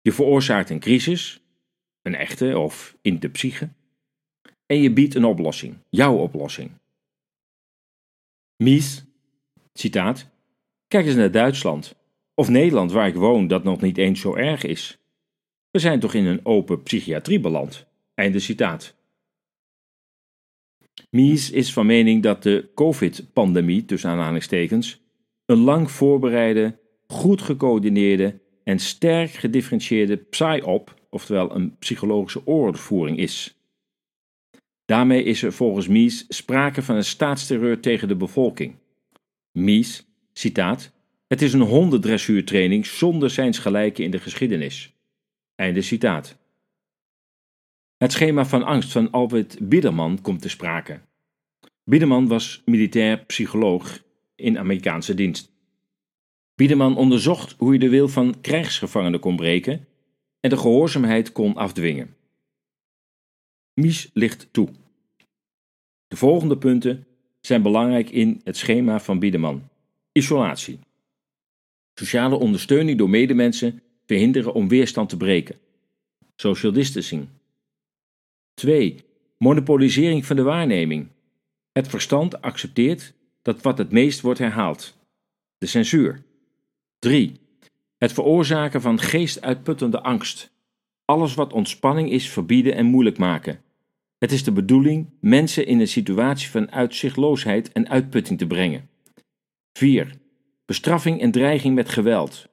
Je 0.00 0.12
veroorzaakt 0.12 0.70
een 0.70 0.80
crisis, 0.80 1.40
een 2.02 2.14
echte 2.14 2.58
of 2.58 2.96
in 3.02 3.18
de 3.18 3.28
psyche, 3.28 3.68
en 4.66 4.80
je 4.80 4.92
biedt 4.92 5.14
een 5.14 5.24
oplossing, 5.24 5.76
jouw 5.90 6.16
oplossing. 6.16 6.70
Mies, 8.56 9.04
citaat, 9.72 10.30
kijk 10.88 11.06
eens 11.06 11.14
naar 11.14 11.30
Duitsland 11.30 11.94
of 12.34 12.48
Nederland 12.48 12.92
waar 12.92 13.08
ik 13.08 13.14
woon 13.14 13.46
dat 13.46 13.64
nog 13.64 13.80
niet 13.80 13.98
eens 13.98 14.20
zo 14.20 14.34
erg 14.34 14.64
is. 14.64 14.98
We 15.70 15.78
zijn 15.78 16.00
toch 16.00 16.14
in 16.14 16.26
een 16.26 16.44
open 16.46 16.82
psychiatrie 16.82 17.40
beland. 17.40 17.86
Einde 18.14 18.38
citaat. 18.38 18.94
Mies 21.10 21.50
is 21.50 21.72
van 21.72 21.86
mening 21.86 22.22
dat 22.22 22.42
de 22.42 22.70
COVID-pandemie, 22.74 23.84
tussen 23.84 24.10
aanhalingstekens, 24.10 25.00
een 25.46 25.58
lang 25.58 25.90
voorbereide, 25.90 26.78
goed 27.06 27.42
gecoördineerde 27.42 28.40
en 28.64 28.78
sterk 28.78 29.30
gedifferentieerde 29.30 30.16
psy-op, 30.16 30.94
oftewel 31.10 31.54
een 31.54 31.76
psychologische 31.78 32.46
oorlogvoering 32.46 33.18
is. 33.18 33.56
Daarmee 34.84 35.22
is 35.22 35.42
er 35.42 35.52
volgens 35.52 35.88
Mies 35.88 36.24
sprake 36.28 36.82
van 36.82 36.96
een 36.96 37.04
staatsterreur 37.04 37.80
tegen 37.80 38.08
de 38.08 38.16
bevolking. 38.16 38.74
Mies, 39.52 40.07
citaat, 40.38 40.92
het 41.26 41.42
is 41.42 41.52
een 41.52 41.60
hondendressuurtraining 41.60 42.86
zonder 42.86 43.30
zijns 43.30 43.58
gelijke 43.58 44.02
in 44.02 44.10
de 44.10 44.18
geschiedenis. 44.18 44.92
Einde 45.54 45.82
citaat. 45.82 46.36
Het 47.96 48.12
schema 48.12 48.44
van 48.44 48.62
angst 48.62 48.92
van 48.92 49.10
Albert 49.10 49.68
Biederman 49.68 50.20
komt 50.20 50.42
te 50.42 50.48
sprake. 50.48 51.00
Biederman 51.84 52.28
was 52.28 52.62
militair 52.64 53.18
psycholoog 53.18 54.02
in 54.34 54.58
Amerikaanse 54.58 55.14
dienst. 55.14 55.52
Biederman 56.54 56.96
onderzocht 56.96 57.54
hoe 57.58 57.72
je 57.72 57.78
de 57.78 57.88
wil 57.88 58.08
van 58.08 58.40
krijgsgevangenen 58.40 59.20
kon 59.20 59.36
breken 59.36 59.86
en 60.40 60.50
de 60.50 60.56
gehoorzaamheid 60.56 61.32
kon 61.32 61.56
afdwingen. 61.56 62.16
Mies 63.74 64.10
ligt 64.12 64.48
toe. 64.50 64.68
De 66.08 66.16
volgende 66.16 66.58
punten 66.58 67.06
zijn 67.40 67.62
belangrijk 67.62 68.10
in 68.10 68.40
het 68.44 68.56
schema 68.56 69.00
van 69.00 69.18
Biederman. 69.18 69.68
Isolatie. 70.12 70.78
Sociale 71.94 72.36
ondersteuning 72.36 72.98
door 72.98 73.10
medemensen 73.10 73.82
verhinderen 74.06 74.54
om 74.54 74.68
weerstand 74.68 75.08
te 75.08 75.16
breken. 75.16 75.58
Social 76.36 76.72
distancing. 76.72 77.28
2. 78.54 78.96
Monopolisering 79.38 80.26
van 80.26 80.36
de 80.36 80.42
waarneming. 80.42 81.08
Het 81.72 81.88
verstand 81.88 82.42
accepteert 82.42 83.14
dat 83.42 83.62
wat 83.62 83.78
het 83.78 83.90
meest 83.90 84.20
wordt 84.20 84.38
herhaald. 84.38 84.96
De 85.58 85.66
censuur. 85.66 86.22
3. 86.98 87.32
Het 87.98 88.12
veroorzaken 88.12 88.80
van 88.80 88.98
geestuitputtende 88.98 90.02
angst. 90.02 90.50
Alles 91.04 91.34
wat 91.34 91.52
ontspanning 91.52 92.10
is 92.10 92.30
verbieden 92.30 92.74
en 92.74 92.86
moeilijk 92.86 93.18
maken. 93.18 93.60
Het 94.18 94.32
is 94.32 94.44
de 94.44 94.52
bedoeling 94.52 95.06
mensen 95.20 95.66
in 95.66 95.80
een 95.80 95.88
situatie 95.88 96.48
van 96.48 96.70
uitzichtloosheid 96.70 97.72
en 97.72 97.88
uitputting 97.88 98.38
te 98.38 98.46
brengen. 98.46 98.87
4. 99.78 100.14
Bestraffing 100.64 101.20
en 101.20 101.30
dreiging 101.30 101.74
met 101.74 101.88
geweld. 101.88 102.48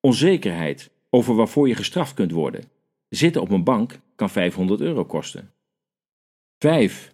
Onzekerheid 0.00 0.90
over 1.10 1.34
waarvoor 1.34 1.68
je 1.68 1.74
gestraft 1.74 2.14
kunt 2.14 2.30
worden. 2.30 2.64
Zitten 3.08 3.42
op 3.42 3.50
een 3.50 3.64
bank 3.64 4.00
kan 4.16 4.30
500 4.30 4.80
euro 4.80 5.04
kosten. 5.04 5.52
5. 6.58 7.12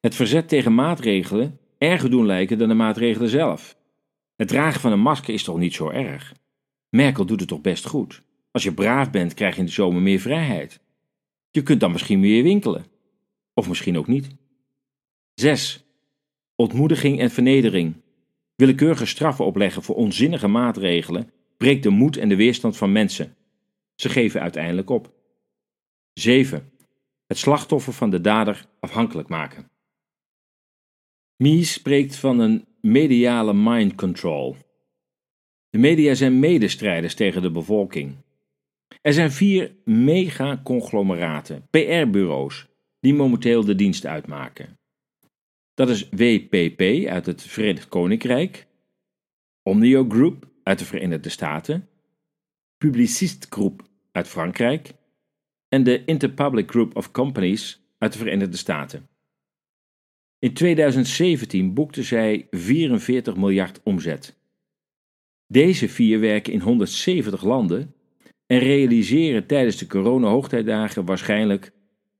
Het 0.00 0.14
verzet 0.14 0.48
tegen 0.48 0.74
maatregelen 0.74 1.58
erger 1.78 2.10
doen 2.10 2.26
lijken 2.26 2.58
dan 2.58 2.68
de 2.68 2.74
maatregelen 2.74 3.28
zelf. 3.28 3.76
Het 4.36 4.48
dragen 4.48 4.80
van 4.80 4.92
een 4.92 5.00
masker 5.00 5.34
is 5.34 5.44
toch 5.44 5.58
niet 5.58 5.74
zo 5.74 5.88
erg? 5.88 6.34
Merkel 6.88 7.24
doet 7.24 7.40
het 7.40 7.48
toch 7.48 7.60
best 7.60 7.86
goed? 7.86 8.22
Als 8.50 8.62
je 8.62 8.74
braaf 8.74 9.10
bent, 9.10 9.34
krijg 9.34 9.54
je 9.54 9.60
in 9.60 9.66
de 9.66 9.72
zomer 9.72 10.02
meer 10.02 10.20
vrijheid. 10.20 10.80
Je 11.50 11.62
kunt 11.62 11.80
dan 11.80 11.92
misschien 11.92 12.20
meer 12.20 12.42
winkelen. 12.42 12.84
Of 13.54 13.68
misschien 13.68 13.98
ook 13.98 14.06
niet. 14.06 14.28
6. 15.34 15.84
Ontmoediging 16.56 17.20
en 17.20 17.30
vernedering. 17.30 18.01
Willekeurige 18.54 19.06
straffen 19.06 19.44
opleggen 19.44 19.82
voor 19.82 19.94
onzinnige 19.94 20.48
maatregelen 20.48 21.30
breekt 21.56 21.82
de 21.82 21.90
moed 21.90 22.16
en 22.16 22.28
de 22.28 22.36
weerstand 22.36 22.76
van 22.76 22.92
mensen. 22.92 23.36
Ze 23.94 24.08
geven 24.08 24.40
uiteindelijk 24.40 24.90
op. 24.90 25.12
7. 26.12 26.72
Het 27.26 27.38
slachtoffer 27.38 27.92
van 27.92 28.10
de 28.10 28.20
dader 28.20 28.66
afhankelijk 28.80 29.28
maken. 29.28 29.70
Mies 31.36 31.72
spreekt 31.72 32.16
van 32.16 32.38
een 32.38 32.64
mediale 32.80 33.54
mind 33.54 33.94
control. 33.94 34.56
De 35.70 35.78
media 35.78 36.14
zijn 36.14 36.38
medestrijders 36.38 37.14
tegen 37.14 37.42
de 37.42 37.50
bevolking. 37.50 38.16
Er 39.00 39.12
zijn 39.12 39.32
vier 39.32 39.74
megaconglomeraten, 39.84 41.66
PR-bureaus, 41.70 42.68
die 43.00 43.14
momenteel 43.14 43.64
de 43.64 43.74
dienst 43.74 44.06
uitmaken. 44.06 44.78
Dat 45.74 45.88
is 45.88 46.08
WPP 46.08 47.06
uit 47.08 47.26
het 47.26 47.42
Verenigd 47.42 47.88
Koninkrijk, 47.88 48.66
Omnio 49.62 50.04
Group 50.08 50.48
uit 50.62 50.78
de 50.78 50.84
Verenigde 50.84 51.28
Staten, 51.28 51.88
Publicist 52.78 53.46
Group 53.50 53.82
uit 54.12 54.28
Frankrijk 54.28 54.92
en 55.68 55.84
de 55.84 56.04
Interpublic 56.04 56.70
Group 56.70 56.96
of 56.96 57.10
Companies 57.10 57.82
uit 57.98 58.12
de 58.12 58.18
Verenigde 58.18 58.56
Staten. 58.56 59.08
In 60.38 60.54
2017 60.54 61.74
boekten 61.74 62.04
zij 62.04 62.46
44 62.50 63.36
miljard 63.36 63.80
omzet. 63.82 64.36
Deze 65.46 65.88
vier 65.88 66.20
werken 66.20 66.52
in 66.52 66.60
170 66.60 67.42
landen 67.42 67.94
en 68.46 68.58
realiseren 68.58 69.46
tijdens 69.46 69.76
de 69.76 69.86
corona-hoogtijdagen 69.86 71.04
waarschijnlijk 71.04 71.72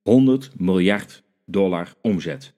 100 0.02 0.60
miljard 0.60 1.22
dollar 1.44 1.94
omzet. 2.02 2.54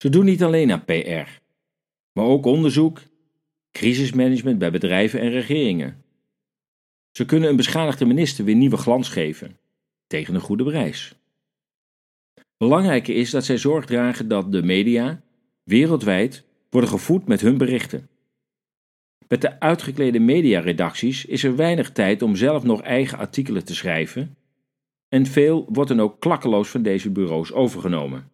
Ze 0.00 0.08
doen 0.08 0.24
niet 0.24 0.42
alleen 0.42 0.72
aan 0.72 0.84
PR, 0.84 1.40
maar 2.12 2.24
ook 2.24 2.44
onderzoek, 2.44 3.00
crisismanagement 3.70 4.58
bij 4.58 4.70
bedrijven 4.70 5.20
en 5.20 5.30
regeringen. 5.30 6.04
Ze 7.10 7.24
kunnen 7.24 7.48
een 7.48 7.56
beschadigde 7.56 8.04
minister 8.04 8.44
weer 8.44 8.54
nieuwe 8.54 8.76
glans 8.76 9.08
geven, 9.08 9.58
tegen 10.06 10.34
een 10.34 10.40
goede 10.40 10.64
prijs. 10.64 11.14
Belangrijker 12.56 13.16
is 13.16 13.30
dat 13.30 13.44
zij 13.44 13.58
zorg 13.58 13.86
dragen 13.86 14.28
dat 14.28 14.52
de 14.52 14.62
media, 14.62 15.22
wereldwijd, 15.62 16.44
worden 16.70 16.90
gevoed 16.90 17.26
met 17.26 17.40
hun 17.40 17.58
berichten. 17.58 18.08
Met 19.28 19.40
de 19.40 19.60
uitgeklede 19.60 20.18
mediaredacties 20.18 21.24
is 21.24 21.44
er 21.44 21.56
weinig 21.56 21.92
tijd 21.92 22.22
om 22.22 22.36
zelf 22.36 22.62
nog 22.62 22.82
eigen 22.82 23.18
artikelen 23.18 23.64
te 23.64 23.74
schrijven, 23.74 24.36
en 25.08 25.26
veel 25.26 25.66
wordt 25.68 25.90
dan 25.90 26.00
ook 26.00 26.20
klakkeloos 26.20 26.68
van 26.68 26.82
deze 26.82 27.10
bureaus 27.10 27.52
overgenomen. 27.52 28.29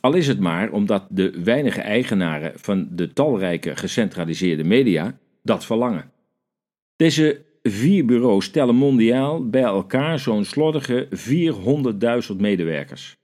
Al 0.00 0.14
is 0.14 0.26
het 0.26 0.40
maar 0.40 0.70
omdat 0.70 1.06
de 1.10 1.42
weinige 1.44 1.80
eigenaren 1.80 2.52
van 2.56 2.88
de 2.90 3.12
talrijke 3.12 3.76
gecentraliseerde 3.76 4.64
media 4.64 5.18
dat 5.42 5.64
verlangen. 5.64 6.10
Deze 6.96 7.44
vier 7.62 8.04
bureaus 8.04 8.50
tellen 8.50 8.74
mondiaal 8.74 9.48
bij 9.48 9.62
elkaar 9.62 10.18
zo'n 10.18 10.44
slordige 10.44 11.08
400.000 12.30 12.36
medewerkers. 12.36 13.16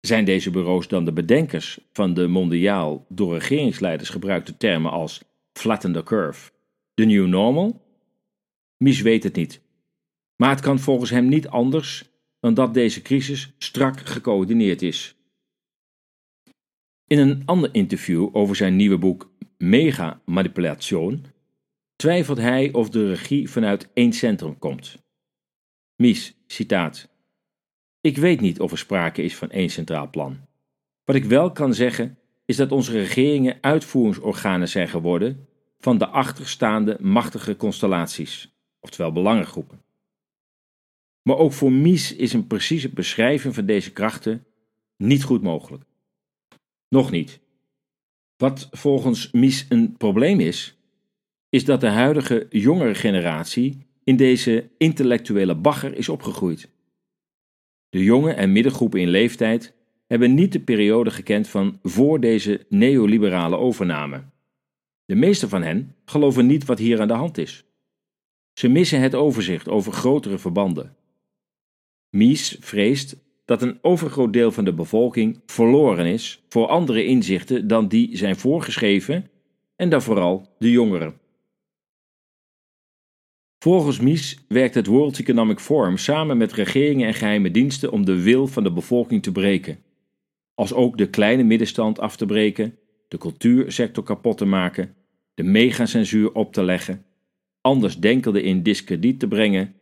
Zijn 0.00 0.24
deze 0.24 0.50
bureaus 0.50 0.88
dan 0.88 1.04
de 1.04 1.12
bedenkers 1.12 1.78
van 1.92 2.14
de 2.14 2.26
mondiaal 2.26 3.06
door 3.08 3.32
regeringsleiders 3.32 4.08
gebruikte 4.08 4.56
termen 4.56 4.90
als 4.90 5.22
flatten 5.52 5.92
the 5.92 6.02
curve, 6.02 6.50
the 6.94 7.04
new 7.04 7.26
normal? 7.26 7.82
Mies 8.76 9.00
weet 9.00 9.22
het 9.22 9.36
niet. 9.36 9.60
Maar 10.36 10.50
het 10.50 10.60
kan 10.60 10.78
volgens 10.78 11.10
hem 11.10 11.28
niet 11.28 11.48
anders 11.48 12.04
dan 12.40 12.54
dat 12.54 12.74
deze 12.74 13.02
crisis 13.02 13.52
strak 13.58 14.00
gecoördineerd 14.00 14.82
is. 14.82 15.13
In 17.06 17.18
een 17.18 17.42
ander 17.44 17.74
interview 17.74 18.28
over 18.32 18.56
zijn 18.56 18.76
nieuwe 18.76 18.98
boek 18.98 19.32
Mega 19.58 20.20
Manipulation 20.24 21.24
twijfelt 21.96 22.38
hij 22.38 22.72
of 22.72 22.90
de 22.90 23.08
regie 23.08 23.50
vanuit 23.50 23.90
één 23.94 24.12
centrum 24.12 24.58
komt. 24.58 24.98
Mies, 25.96 26.36
citaat. 26.46 27.08
Ik 28.00 28.16
weet 28.16 28.40
niet 28.40 28.60
of 28.60 28.72
er 28.72 28.78
sprake 28.78 29.22
is 29.22 29.36
van 29.36 29.50
één 29.50 29.70
centraal 29.70 30.10
plan. 30.10 30.40
Wat 31.04 31.16
ik 31.16 31.24
wel 31.24 31.52
kan 31.52 31.74
zeggen 31.74 32.18
is 32.44 32.56
dat 32.56 32.72
onze 32.72 32.92
regeringen 32.92 33.58
uitvoeringsorganen 33.60 34.68
zijn 34.68 34.88
geworden 34.88 35.48
van 35.78 35.98
de 35.98 36.06
achterstaande 36.06 36.96
machtige 37.00 37.56
constellaties, 37.56 38.54
oftewel 38.80 39.12
belangengroepen. 39.12 39.82
Maar 41.22 41.36
ook 41.36 41.52
voor 41.52 41.72
Mies 41.72 42.14
is 42.14 42.32
een 42.32 42.46
precieze 42.46 42.88
beschrijving 42.88 43.54
van 43.54 43.66
deze 43.66 43.92
krachten 43.92 44.46
niet 44.96 45.24
goed 45.24 45.42
mogelijk. 45.42 45.84
Nog 46.94 47.10
niet. 47.10 47.40
Wat 48.36 48.68
volgens 48.70 49.30
Mies 49.30 49.66
een 49.68 49.96
probleem 49.96 50.40
is, 50.40 50.76
is 51.48 51.64
dat 51.64 51.80
de 51.80 51.88
huidige 51.88 52.46
jongere 52.50 52.94
generatie 52.94 53.86
in 54.04 54.16
deze 54.16 54.70
intellectuele 54.78 55.54
bagger 55.54 55.96
is 55.96 56.08
opgegroeid. 56.08 56.68
De 57.88 58.02
jonge 58.02 58.32
en 58.32 58.52
middengroepen 58.52 59.00
in 59.00 59.08
leeftijd 59.08 59.72
hebben 60.06 60.34
niet 60.34 60.52
de 60.52 60.60
periode 60.60 61.10
gekend 61.10 61.48
van 61.48 61.78
voor 61.82 62.20
deze 62.20 62.66
neoliberale 62.68 63.56
overname. 63.56 64.24
De 65.04 65.14
meeste 65.14 65.48
van 65.48 65.62
hen 65.62 65.94
geloven 66.04 66.46
niet 66.46 66.64
wat 66.64 66.78
hier 66.78 67.00
aan 67.00 67.08
de 67.08 67.14
hand 67.14 67.38
is. 67.38 67.64
Ze 68.52 68.68
missen 68.68 69.00
het 69.00 69.14
overzicht 69.14 69.68
over 69.68 69.92
grotere 69.92 70.38
verbanden. 70.38 70.96
Mies 72.10 72.56
vreest 72.60 73.23
dat 73.44 73.62
een 73.62 73.78
overgroot 73.82 74.32
deel 74.32 74.52
van 74.52 74.64
de 74.64 74.74
bevolking 74.74 75.40
verloren 75.46 76.06
is 76.06 76.44
voor 76.48 76.66
andere 76.66 77.04
inzichten 77.04 77.66
dan 77.66 77.88
die 77.88 78.16
zijn 78.16 78.36
voorgeschreven 78.36 79.30
en 79.76 79.88
dan 79.88 80.02
vooral 80.02 80.54
de 80.58 80.70
jongeren. 80.70 81.14
Volgens 83.58 84.00
Mies 84.00 84.44
werkt 84.48 84.74
het 84.74 84.86
World 84.86 85.18
Economic 85.18 85.58
Forum 85.58 85.96
samen 85.96 86.36
met 86.36 86.52
regeringen 86.52 87.06
en 87.06 87.14
geheime 87.14 87.50
diensten 87.50 87.92
om 87.92 88.04
de 88.04 88.22
wil 88.22 88.46
van 88.46 88.62
de 88.62 88.72
bevolking 88.72 89.22
te 89.22 89.32
breken, 89.32 89.78
als 90.54 90.72
ook 90.72 90.98
de 90.98 91.10
kleine 91.10 91.42
middenstand 91.42 91.98
af 91.98 92.16
te 92.16 92.26
breken, 92.26 92.78
de 93.08 93.18
cultuursector 93.18 94.04
kapot 94.04 94.38
te 94.38 94.44
maken, 94.44 94.94
de 95.34 95.42
megacensuur 95.42 96.32
op 96.32 96.52
te 96.52 96.62
leggen, 96.62 97.04
anders 97.60 97.98
denkenden 97.98 98.42
in 98.42 98.62
discrediet 98.62 99.20
te 99.20 99.28
brengen, 99.28 99.74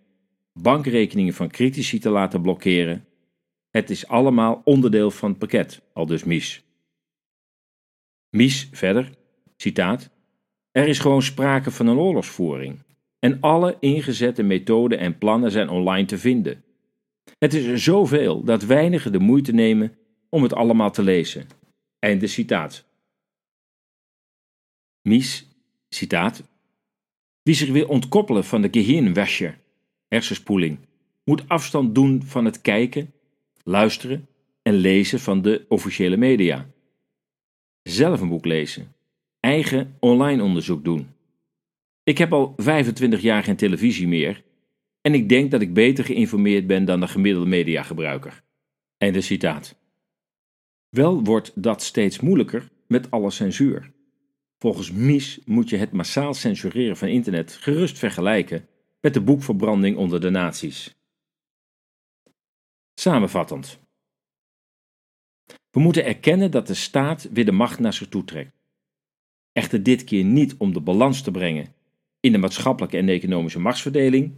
bankrekeningen 0.52 1.34
van 1.34 1.48
critici 1.48 1.98
te 1.98 2.10
laten 2.10 2.42
blokkeren. 2.42 3.04
Het 3.72 3.90
is 3.90 4.06
allemaal 4.06 4.60
onderdeel 4.64 5.10
van 5.10 5.30
het 5.30 5.38
pakket, 5.38 5.82
al 5.92 6.06
dus 6.06 6.24
Mies. 6.24 6.62
Mies 8.30 8.68
verder, 8.72 9.10
citaat, 9.56 10.10
er 10.70 10.88
is 10.88 10.98
gewoon 10.98 11.22
sprake 11.22 11.70
van 11.70 11.86
een 11.86 11.98
oorlogsvoering 11.98 12.82
en 13.18 13.40
alle 13.40 13.76
ingezette 13.80 14.42
methoden 14.42 14.98
en 14.98 15.18
plannen 15.18 15.50
zijn 15.50 15.68
online 15.68 16.06
te 16.06 16.18
vinden. 16.18 16.64
Het 17.38 17.54
is 17.54 17.64
er 17.64 17.78
zoveel 17.78 18.44
dat 18.44 18.62
weinigen 18.62 19.12
de 19.12 19.18
moeite 19.18 19.52
nemen 19.52 19.96
om 20.28 20.42
het 20.42 20.54
allemaal 20.54 20.90
te 20.90 21.02
lezen. 21.02 21.46
Einde 21.98 22.26
citaat. 22.26 22.84
Mies, 25.02 25.46
citaat. 25.88 26.42
Wie 27.42 27.54
zich 27.54 27.70
wil 27.70 27.86
ontkoppelen 27.86 28.44
van 28.44 28.62
de 28.62 28.68
gehirnwäsche, 28.70 29.54
hersenspoeling, 30.08 30.78
moet 31.24 31.48
afstand 31.48 31.94
doen 31.94 32.22
van 32.22 32.44
het 32.44 32.60
kijken, 32.60 33.12
luisteren 33.64 34.26
en 34.62 34.74
lezen 34.74 35.20
van 35.20 35.42
de 35.42 35.64
officiële 35.68 36.16
media. 36.16 36.70
Zelf 37.82 38.20
een 38.20 38.28
boek 38.28 38.44
lezen, 38.44 38.94
eigen 39.40 39.96
online 40.00 40.42
onderzoek 40.42 40.84
doen 40.84 41.08
ik 42.04 42.18
heb 42.18 42.32
al 42.32 42.52
25 42.56 43.20
jaar 43.20 43.42
geen 43.42 43.56
televisie 43.56 44.08
meer 44.08 44.42
en 45.00 45.14
ik 45.14 45.28
denk 45.28 45.50
dat 45.50 45.60
ik 45.60 45.74
beter 45.74 46.04
geïnformeerd 46.04 46.66
ben 46.66 46.84
dan 46.84 47.00
de 47.00 47.08
gemiddelde 47.08 47.48
mediagebruiker. 47.48 48.42
Einde 48.98 49.20
citaat. 49.20 49.76
Wel 50.88 51.24
wordt 51.24 51.52
dat 51.54 51.82
steeds 51.82 52.20
moeilijker 52.20 52.68
met 52.86 53.10
alle 53.10 53.30
censuur. 53.30 53.92
Volgens 54.58 54.92
Mies 54.92 55.40
moet 55.44 55.68
je 55.68 55.76
het 55.76 55.92
massaal 55.92 56.34
censureren 56.34 56.96
van 56.96 57.08
internet 57.08 57.52
gerust 57.52 57.98
vergelijken 57.98 58.68
met 59.00 59.14
de 59.14 59.20
boekverbranding 59.20 59.96
onder 59.96 60.20
de 60.20 60.30
naties. 60.30 60.94
Samenvattend. 63.02 63.78
We 65.70 65.80
moeten 65.80 66.04
erkennen 66.04 66.50
dat 66.50 66.66
de 66.66 66.74
staat 66.74 67.28
weer 67.32 67.44
de 67.44 67.52
macht 67.52 67.78
naar 67.78 67.92
zich 67.92 68.08
toe 68.08 68.24
trekt. 68.24 68.56
Echter 69.52 69.82
dit 69.82 70.04
keer 70.04 70.24
niet 70.24 70.54
om 70.56 70.72
de 70.72 70.80
balans 70.80 71.22
te 71.22 71.30
brengen 71.30 71.74
in 72.20 72.32
de 72.32 72.38
maatschappelijke 72.38 72.96
en 72.96 73.08
economische 73.08 73.60
machtsverdeling, 73.60 74.32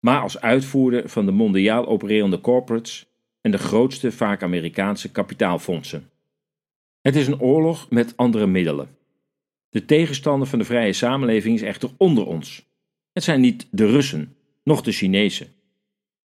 maar 0.00 0.20
als 0.20 0.40
uitvoerder 0.40 1.08
van 1.08 1.26
de 1.26 1.32
mondiaal 1.32 1.86
opererende 1.86 2.40
corporates 2.40 3.06
en 3.40 3.50
de 3.50 3.58
grootste 3.58 4.12
vaak 4.12 4.42
Amerikaanse 4.42 5.10
kapitaalfondsen. 5.10 6.10
Het 7.00 7.16
is 7.16 7.26
een 7.26 7.40
oorlog 7.40 7.90
met 7.90 8.16
andere 8.16 8.46
middelen. 8.46 8.96
De 9.68 9.84
tegenstander 9.84 10.48
van 10.48 10.58
de 10.58 10.64
vrije 10.64 10.92
samenleving 10.92 11.54
is 11.54 11.62
echter 11.62 11.90
onder 11.96 12.26
ons. 12.26 12.66
Het 13.12 13.22
zijn 13.22 13.40
niet 13.40 13.66
de 13.70 13.86
Russen, 13.86 14.36
noch 14.62 14.82
de 14.82 14.92
Chinezen. 14.92 15.60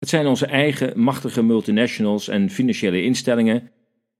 Het 0.04 0.12
zijn 0.12 0.28
onze 0.28 0.46
eigen 0.46 1.00
machtige 1.00 1.44
multinationals 1.44 2.28
en 2.28 2.50
financiële 2.50 3.02
instellingen 3.02 3.72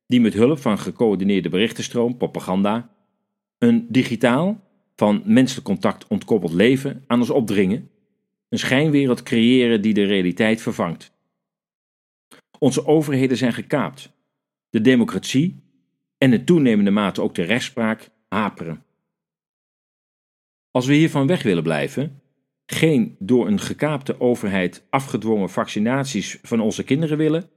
die 0.08 0.22
met 0.22 0.34
hulp 0.34 0.60
van 0.60 0.80
gecoördineerde 0.80 1.50
berichtenstroom, 1.50 2.18
propaganda, 2.18 2.90
een 3.58 3.86
digitaal 3.90 4.62
van 4.96 5.22
menselijk 5.26 5.66
contact 5.66 6.08
ontkoppeld 6.08 6.54
leven 6.54 7.04
aan 7.08 7.20
ons 7.20 7.30
opdringen, 7.30 7.90
een 8.50 8.60
schijnwereld 8.60 9.24
creëren 9.24 9.82
die 9.82 9.94
de 9.94 10.04
realiteit 10.04 10.62
vervangt. 10.62 11.12
Onze 12.60 12.86
overheden 12.86 13.38
zijn 13.38 13.54
gekaapt, 13.54 14.12
de 14.70 14.82
democratie 14.82 15.64
en 16.18 16.34
in 16.34 16.46
toenemende 16.46 16.92
mate 16.92 17.22
ook 17.22 17.36
de 17.36 17.44
rechtspraak 17.44 18.10
haperen. 18.28 18.84
Als 20.72 20.86
we 20.86 20.94
hiervan 20.94 21.28
weg 21.28 21.44
willen 21.44 21.64
blijven, 21.64 22.22
geen 22.74 23.16
door 23.20 23.48
een 23.48 23.60
gekaapte 23.60 24.20
overheid 24.20 24.86
afgedwongen 24.90 25.50
vaccinaties 25.50 26.40
van 26.42 26.60
onze 26.60 26.84
kinderen 26.84 27.18
willen, 27.18 27.50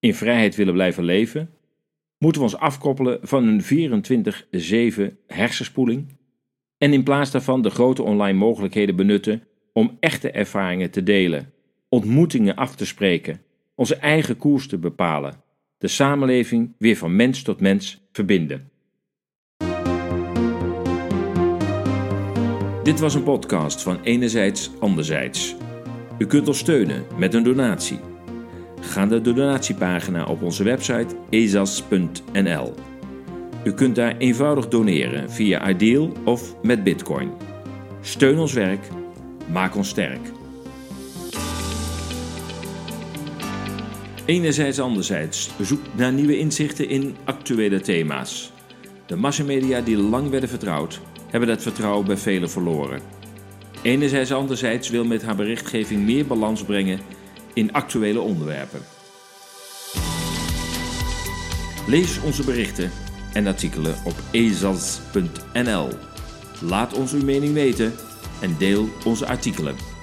in 0.00 0.14
vrijheid 0.14 0.54
willen 0.54 0.74
blijven 0.74 1.04
leven, 1.04 1.50
moeten 2.18 2.40
we 2.40 2.46
ons 2.46 2.56
afkoppelen 2.56 3.18
van 3.22 3.46
een 3.46 5.12
24-7 5.12 5.16
hersenspoeling 5.26 6.16
en 6.78 6.92
in 6.92 7.02
plaats 7.02 7.30
daarvan 7.30 7.62
de 7.62 7.70
grote 7.70 8.02
online 8.02 8.38
mogelijkheden 8.38 8.96
benutten 8.96 9.42
om 9.72 9.96
echte 10.00 10.30
ervaringen 10.30 10.90
te 10.90 11.02
delen, 11.02 11.52
ontmoetingen 11.88 12.56
af 12.56 12.76
te 12.76 12.86
spreken, 12.86 13.40
onze 13.74 13.96
eigen 13.96 14.36
koers 14.36 14.66
te 14.66 14.78
bepalen, 14.78 15.34
de 15.78 15.88
samenleving 15.88 16.74
weer 16.78 16.96
van 16.96 17.16
mens 17.16 17.42
tot 17.42 17.60
mens 17.60 18.06
verbinden. 18.12 18.70
Dit 22.86 23.00
was 23.00 23.14
een 23.14 23.22
podcast 23.22 23.82
van 23.82 24.00
Enerzijds 24.02 24.70
Anderzijds. 24.78 25.54
U 26.18 26.26
kunt 26.26 26.48
ons 26.48 26.58
steunen 26.58 27.04
met 27.16 27.34
een 27.34 27.42
donatie. 27.42 28.00
Ga 28.80 29.04
naar 29.04 29.22
de 29.22 29.32
donatiepagina 29.32 30.24
op 30.24 30.42
onze 30.42 30.64
website 30.64 31.16
ezas.nl. 31.30 32.74
U 33.64 33.72
kunt 33.72 33.94
daar 33.94 34.16
eenvoudig 34.16 34.68
doneren 34.68 35.30
via 35.30 35.68
Ideal 35.68 36.12
of 36.24 36.62
met 36.62 36.84
Bitcoin. 36.84 37.30
Steun 38.00 38.38
ons 38.38 38.52
werk, 38.52 38.88
maak 39.52 39.76
ons 39.76 39.88
sterk. 39.88 40.32
Enerzijds, 44.24 44.80
anderzijds, 44.80 45.50
zoek 45.60 45.80
naar 45.96 46.12
nieuwe 46.12 46.38
inzichten 46.38 46.88
in 46.88 47.16
actuele 47.24 47.80
thema's. 47.80 48.52
De 49.06 49.16
massamedia 49.16 49.80
die 49.80 49.96
lang 49.96 50.30
werden 50.30 50.48
vertrouwd, 50.48 51.00
hebben 51.36 51.54
dat 51.56 51.62
vertrouwen 51.62 52.06
bij 52.06 52.16
velen 52.16 52.50
verloren. 52.50 53.00
Enerzijds, 53.82 54.32
anderzijds 54.32 54.88
wil 54.88 55.04
met 55.04 55.22
haar 55.22 55.36
berichtgeving 55.36 56.04
meer 56.04 56.26
balans 56.26 56.64
brengen 56.64 57.00
in 57.54 57.72
actuele 57.72 58.20
onderwerpen. 58.20 58.80
Lees 61.86 62.20
onze 62.20 62.44
berichten 62.44 62.90
en 63.32 63.46
artikelen 63.46 63.94
op 64.04 64.14
ezas.nl. 64.30 65.88
Laat 66.60 66.94
ons 66.94 67.12
uw 67.12 67.24
mening 67.24 67.52
weten 67.52 67.92
en 68.40 68.54
deel 68.58 68.88
onze 69.04 69.26
artikelen. 69.26 69.95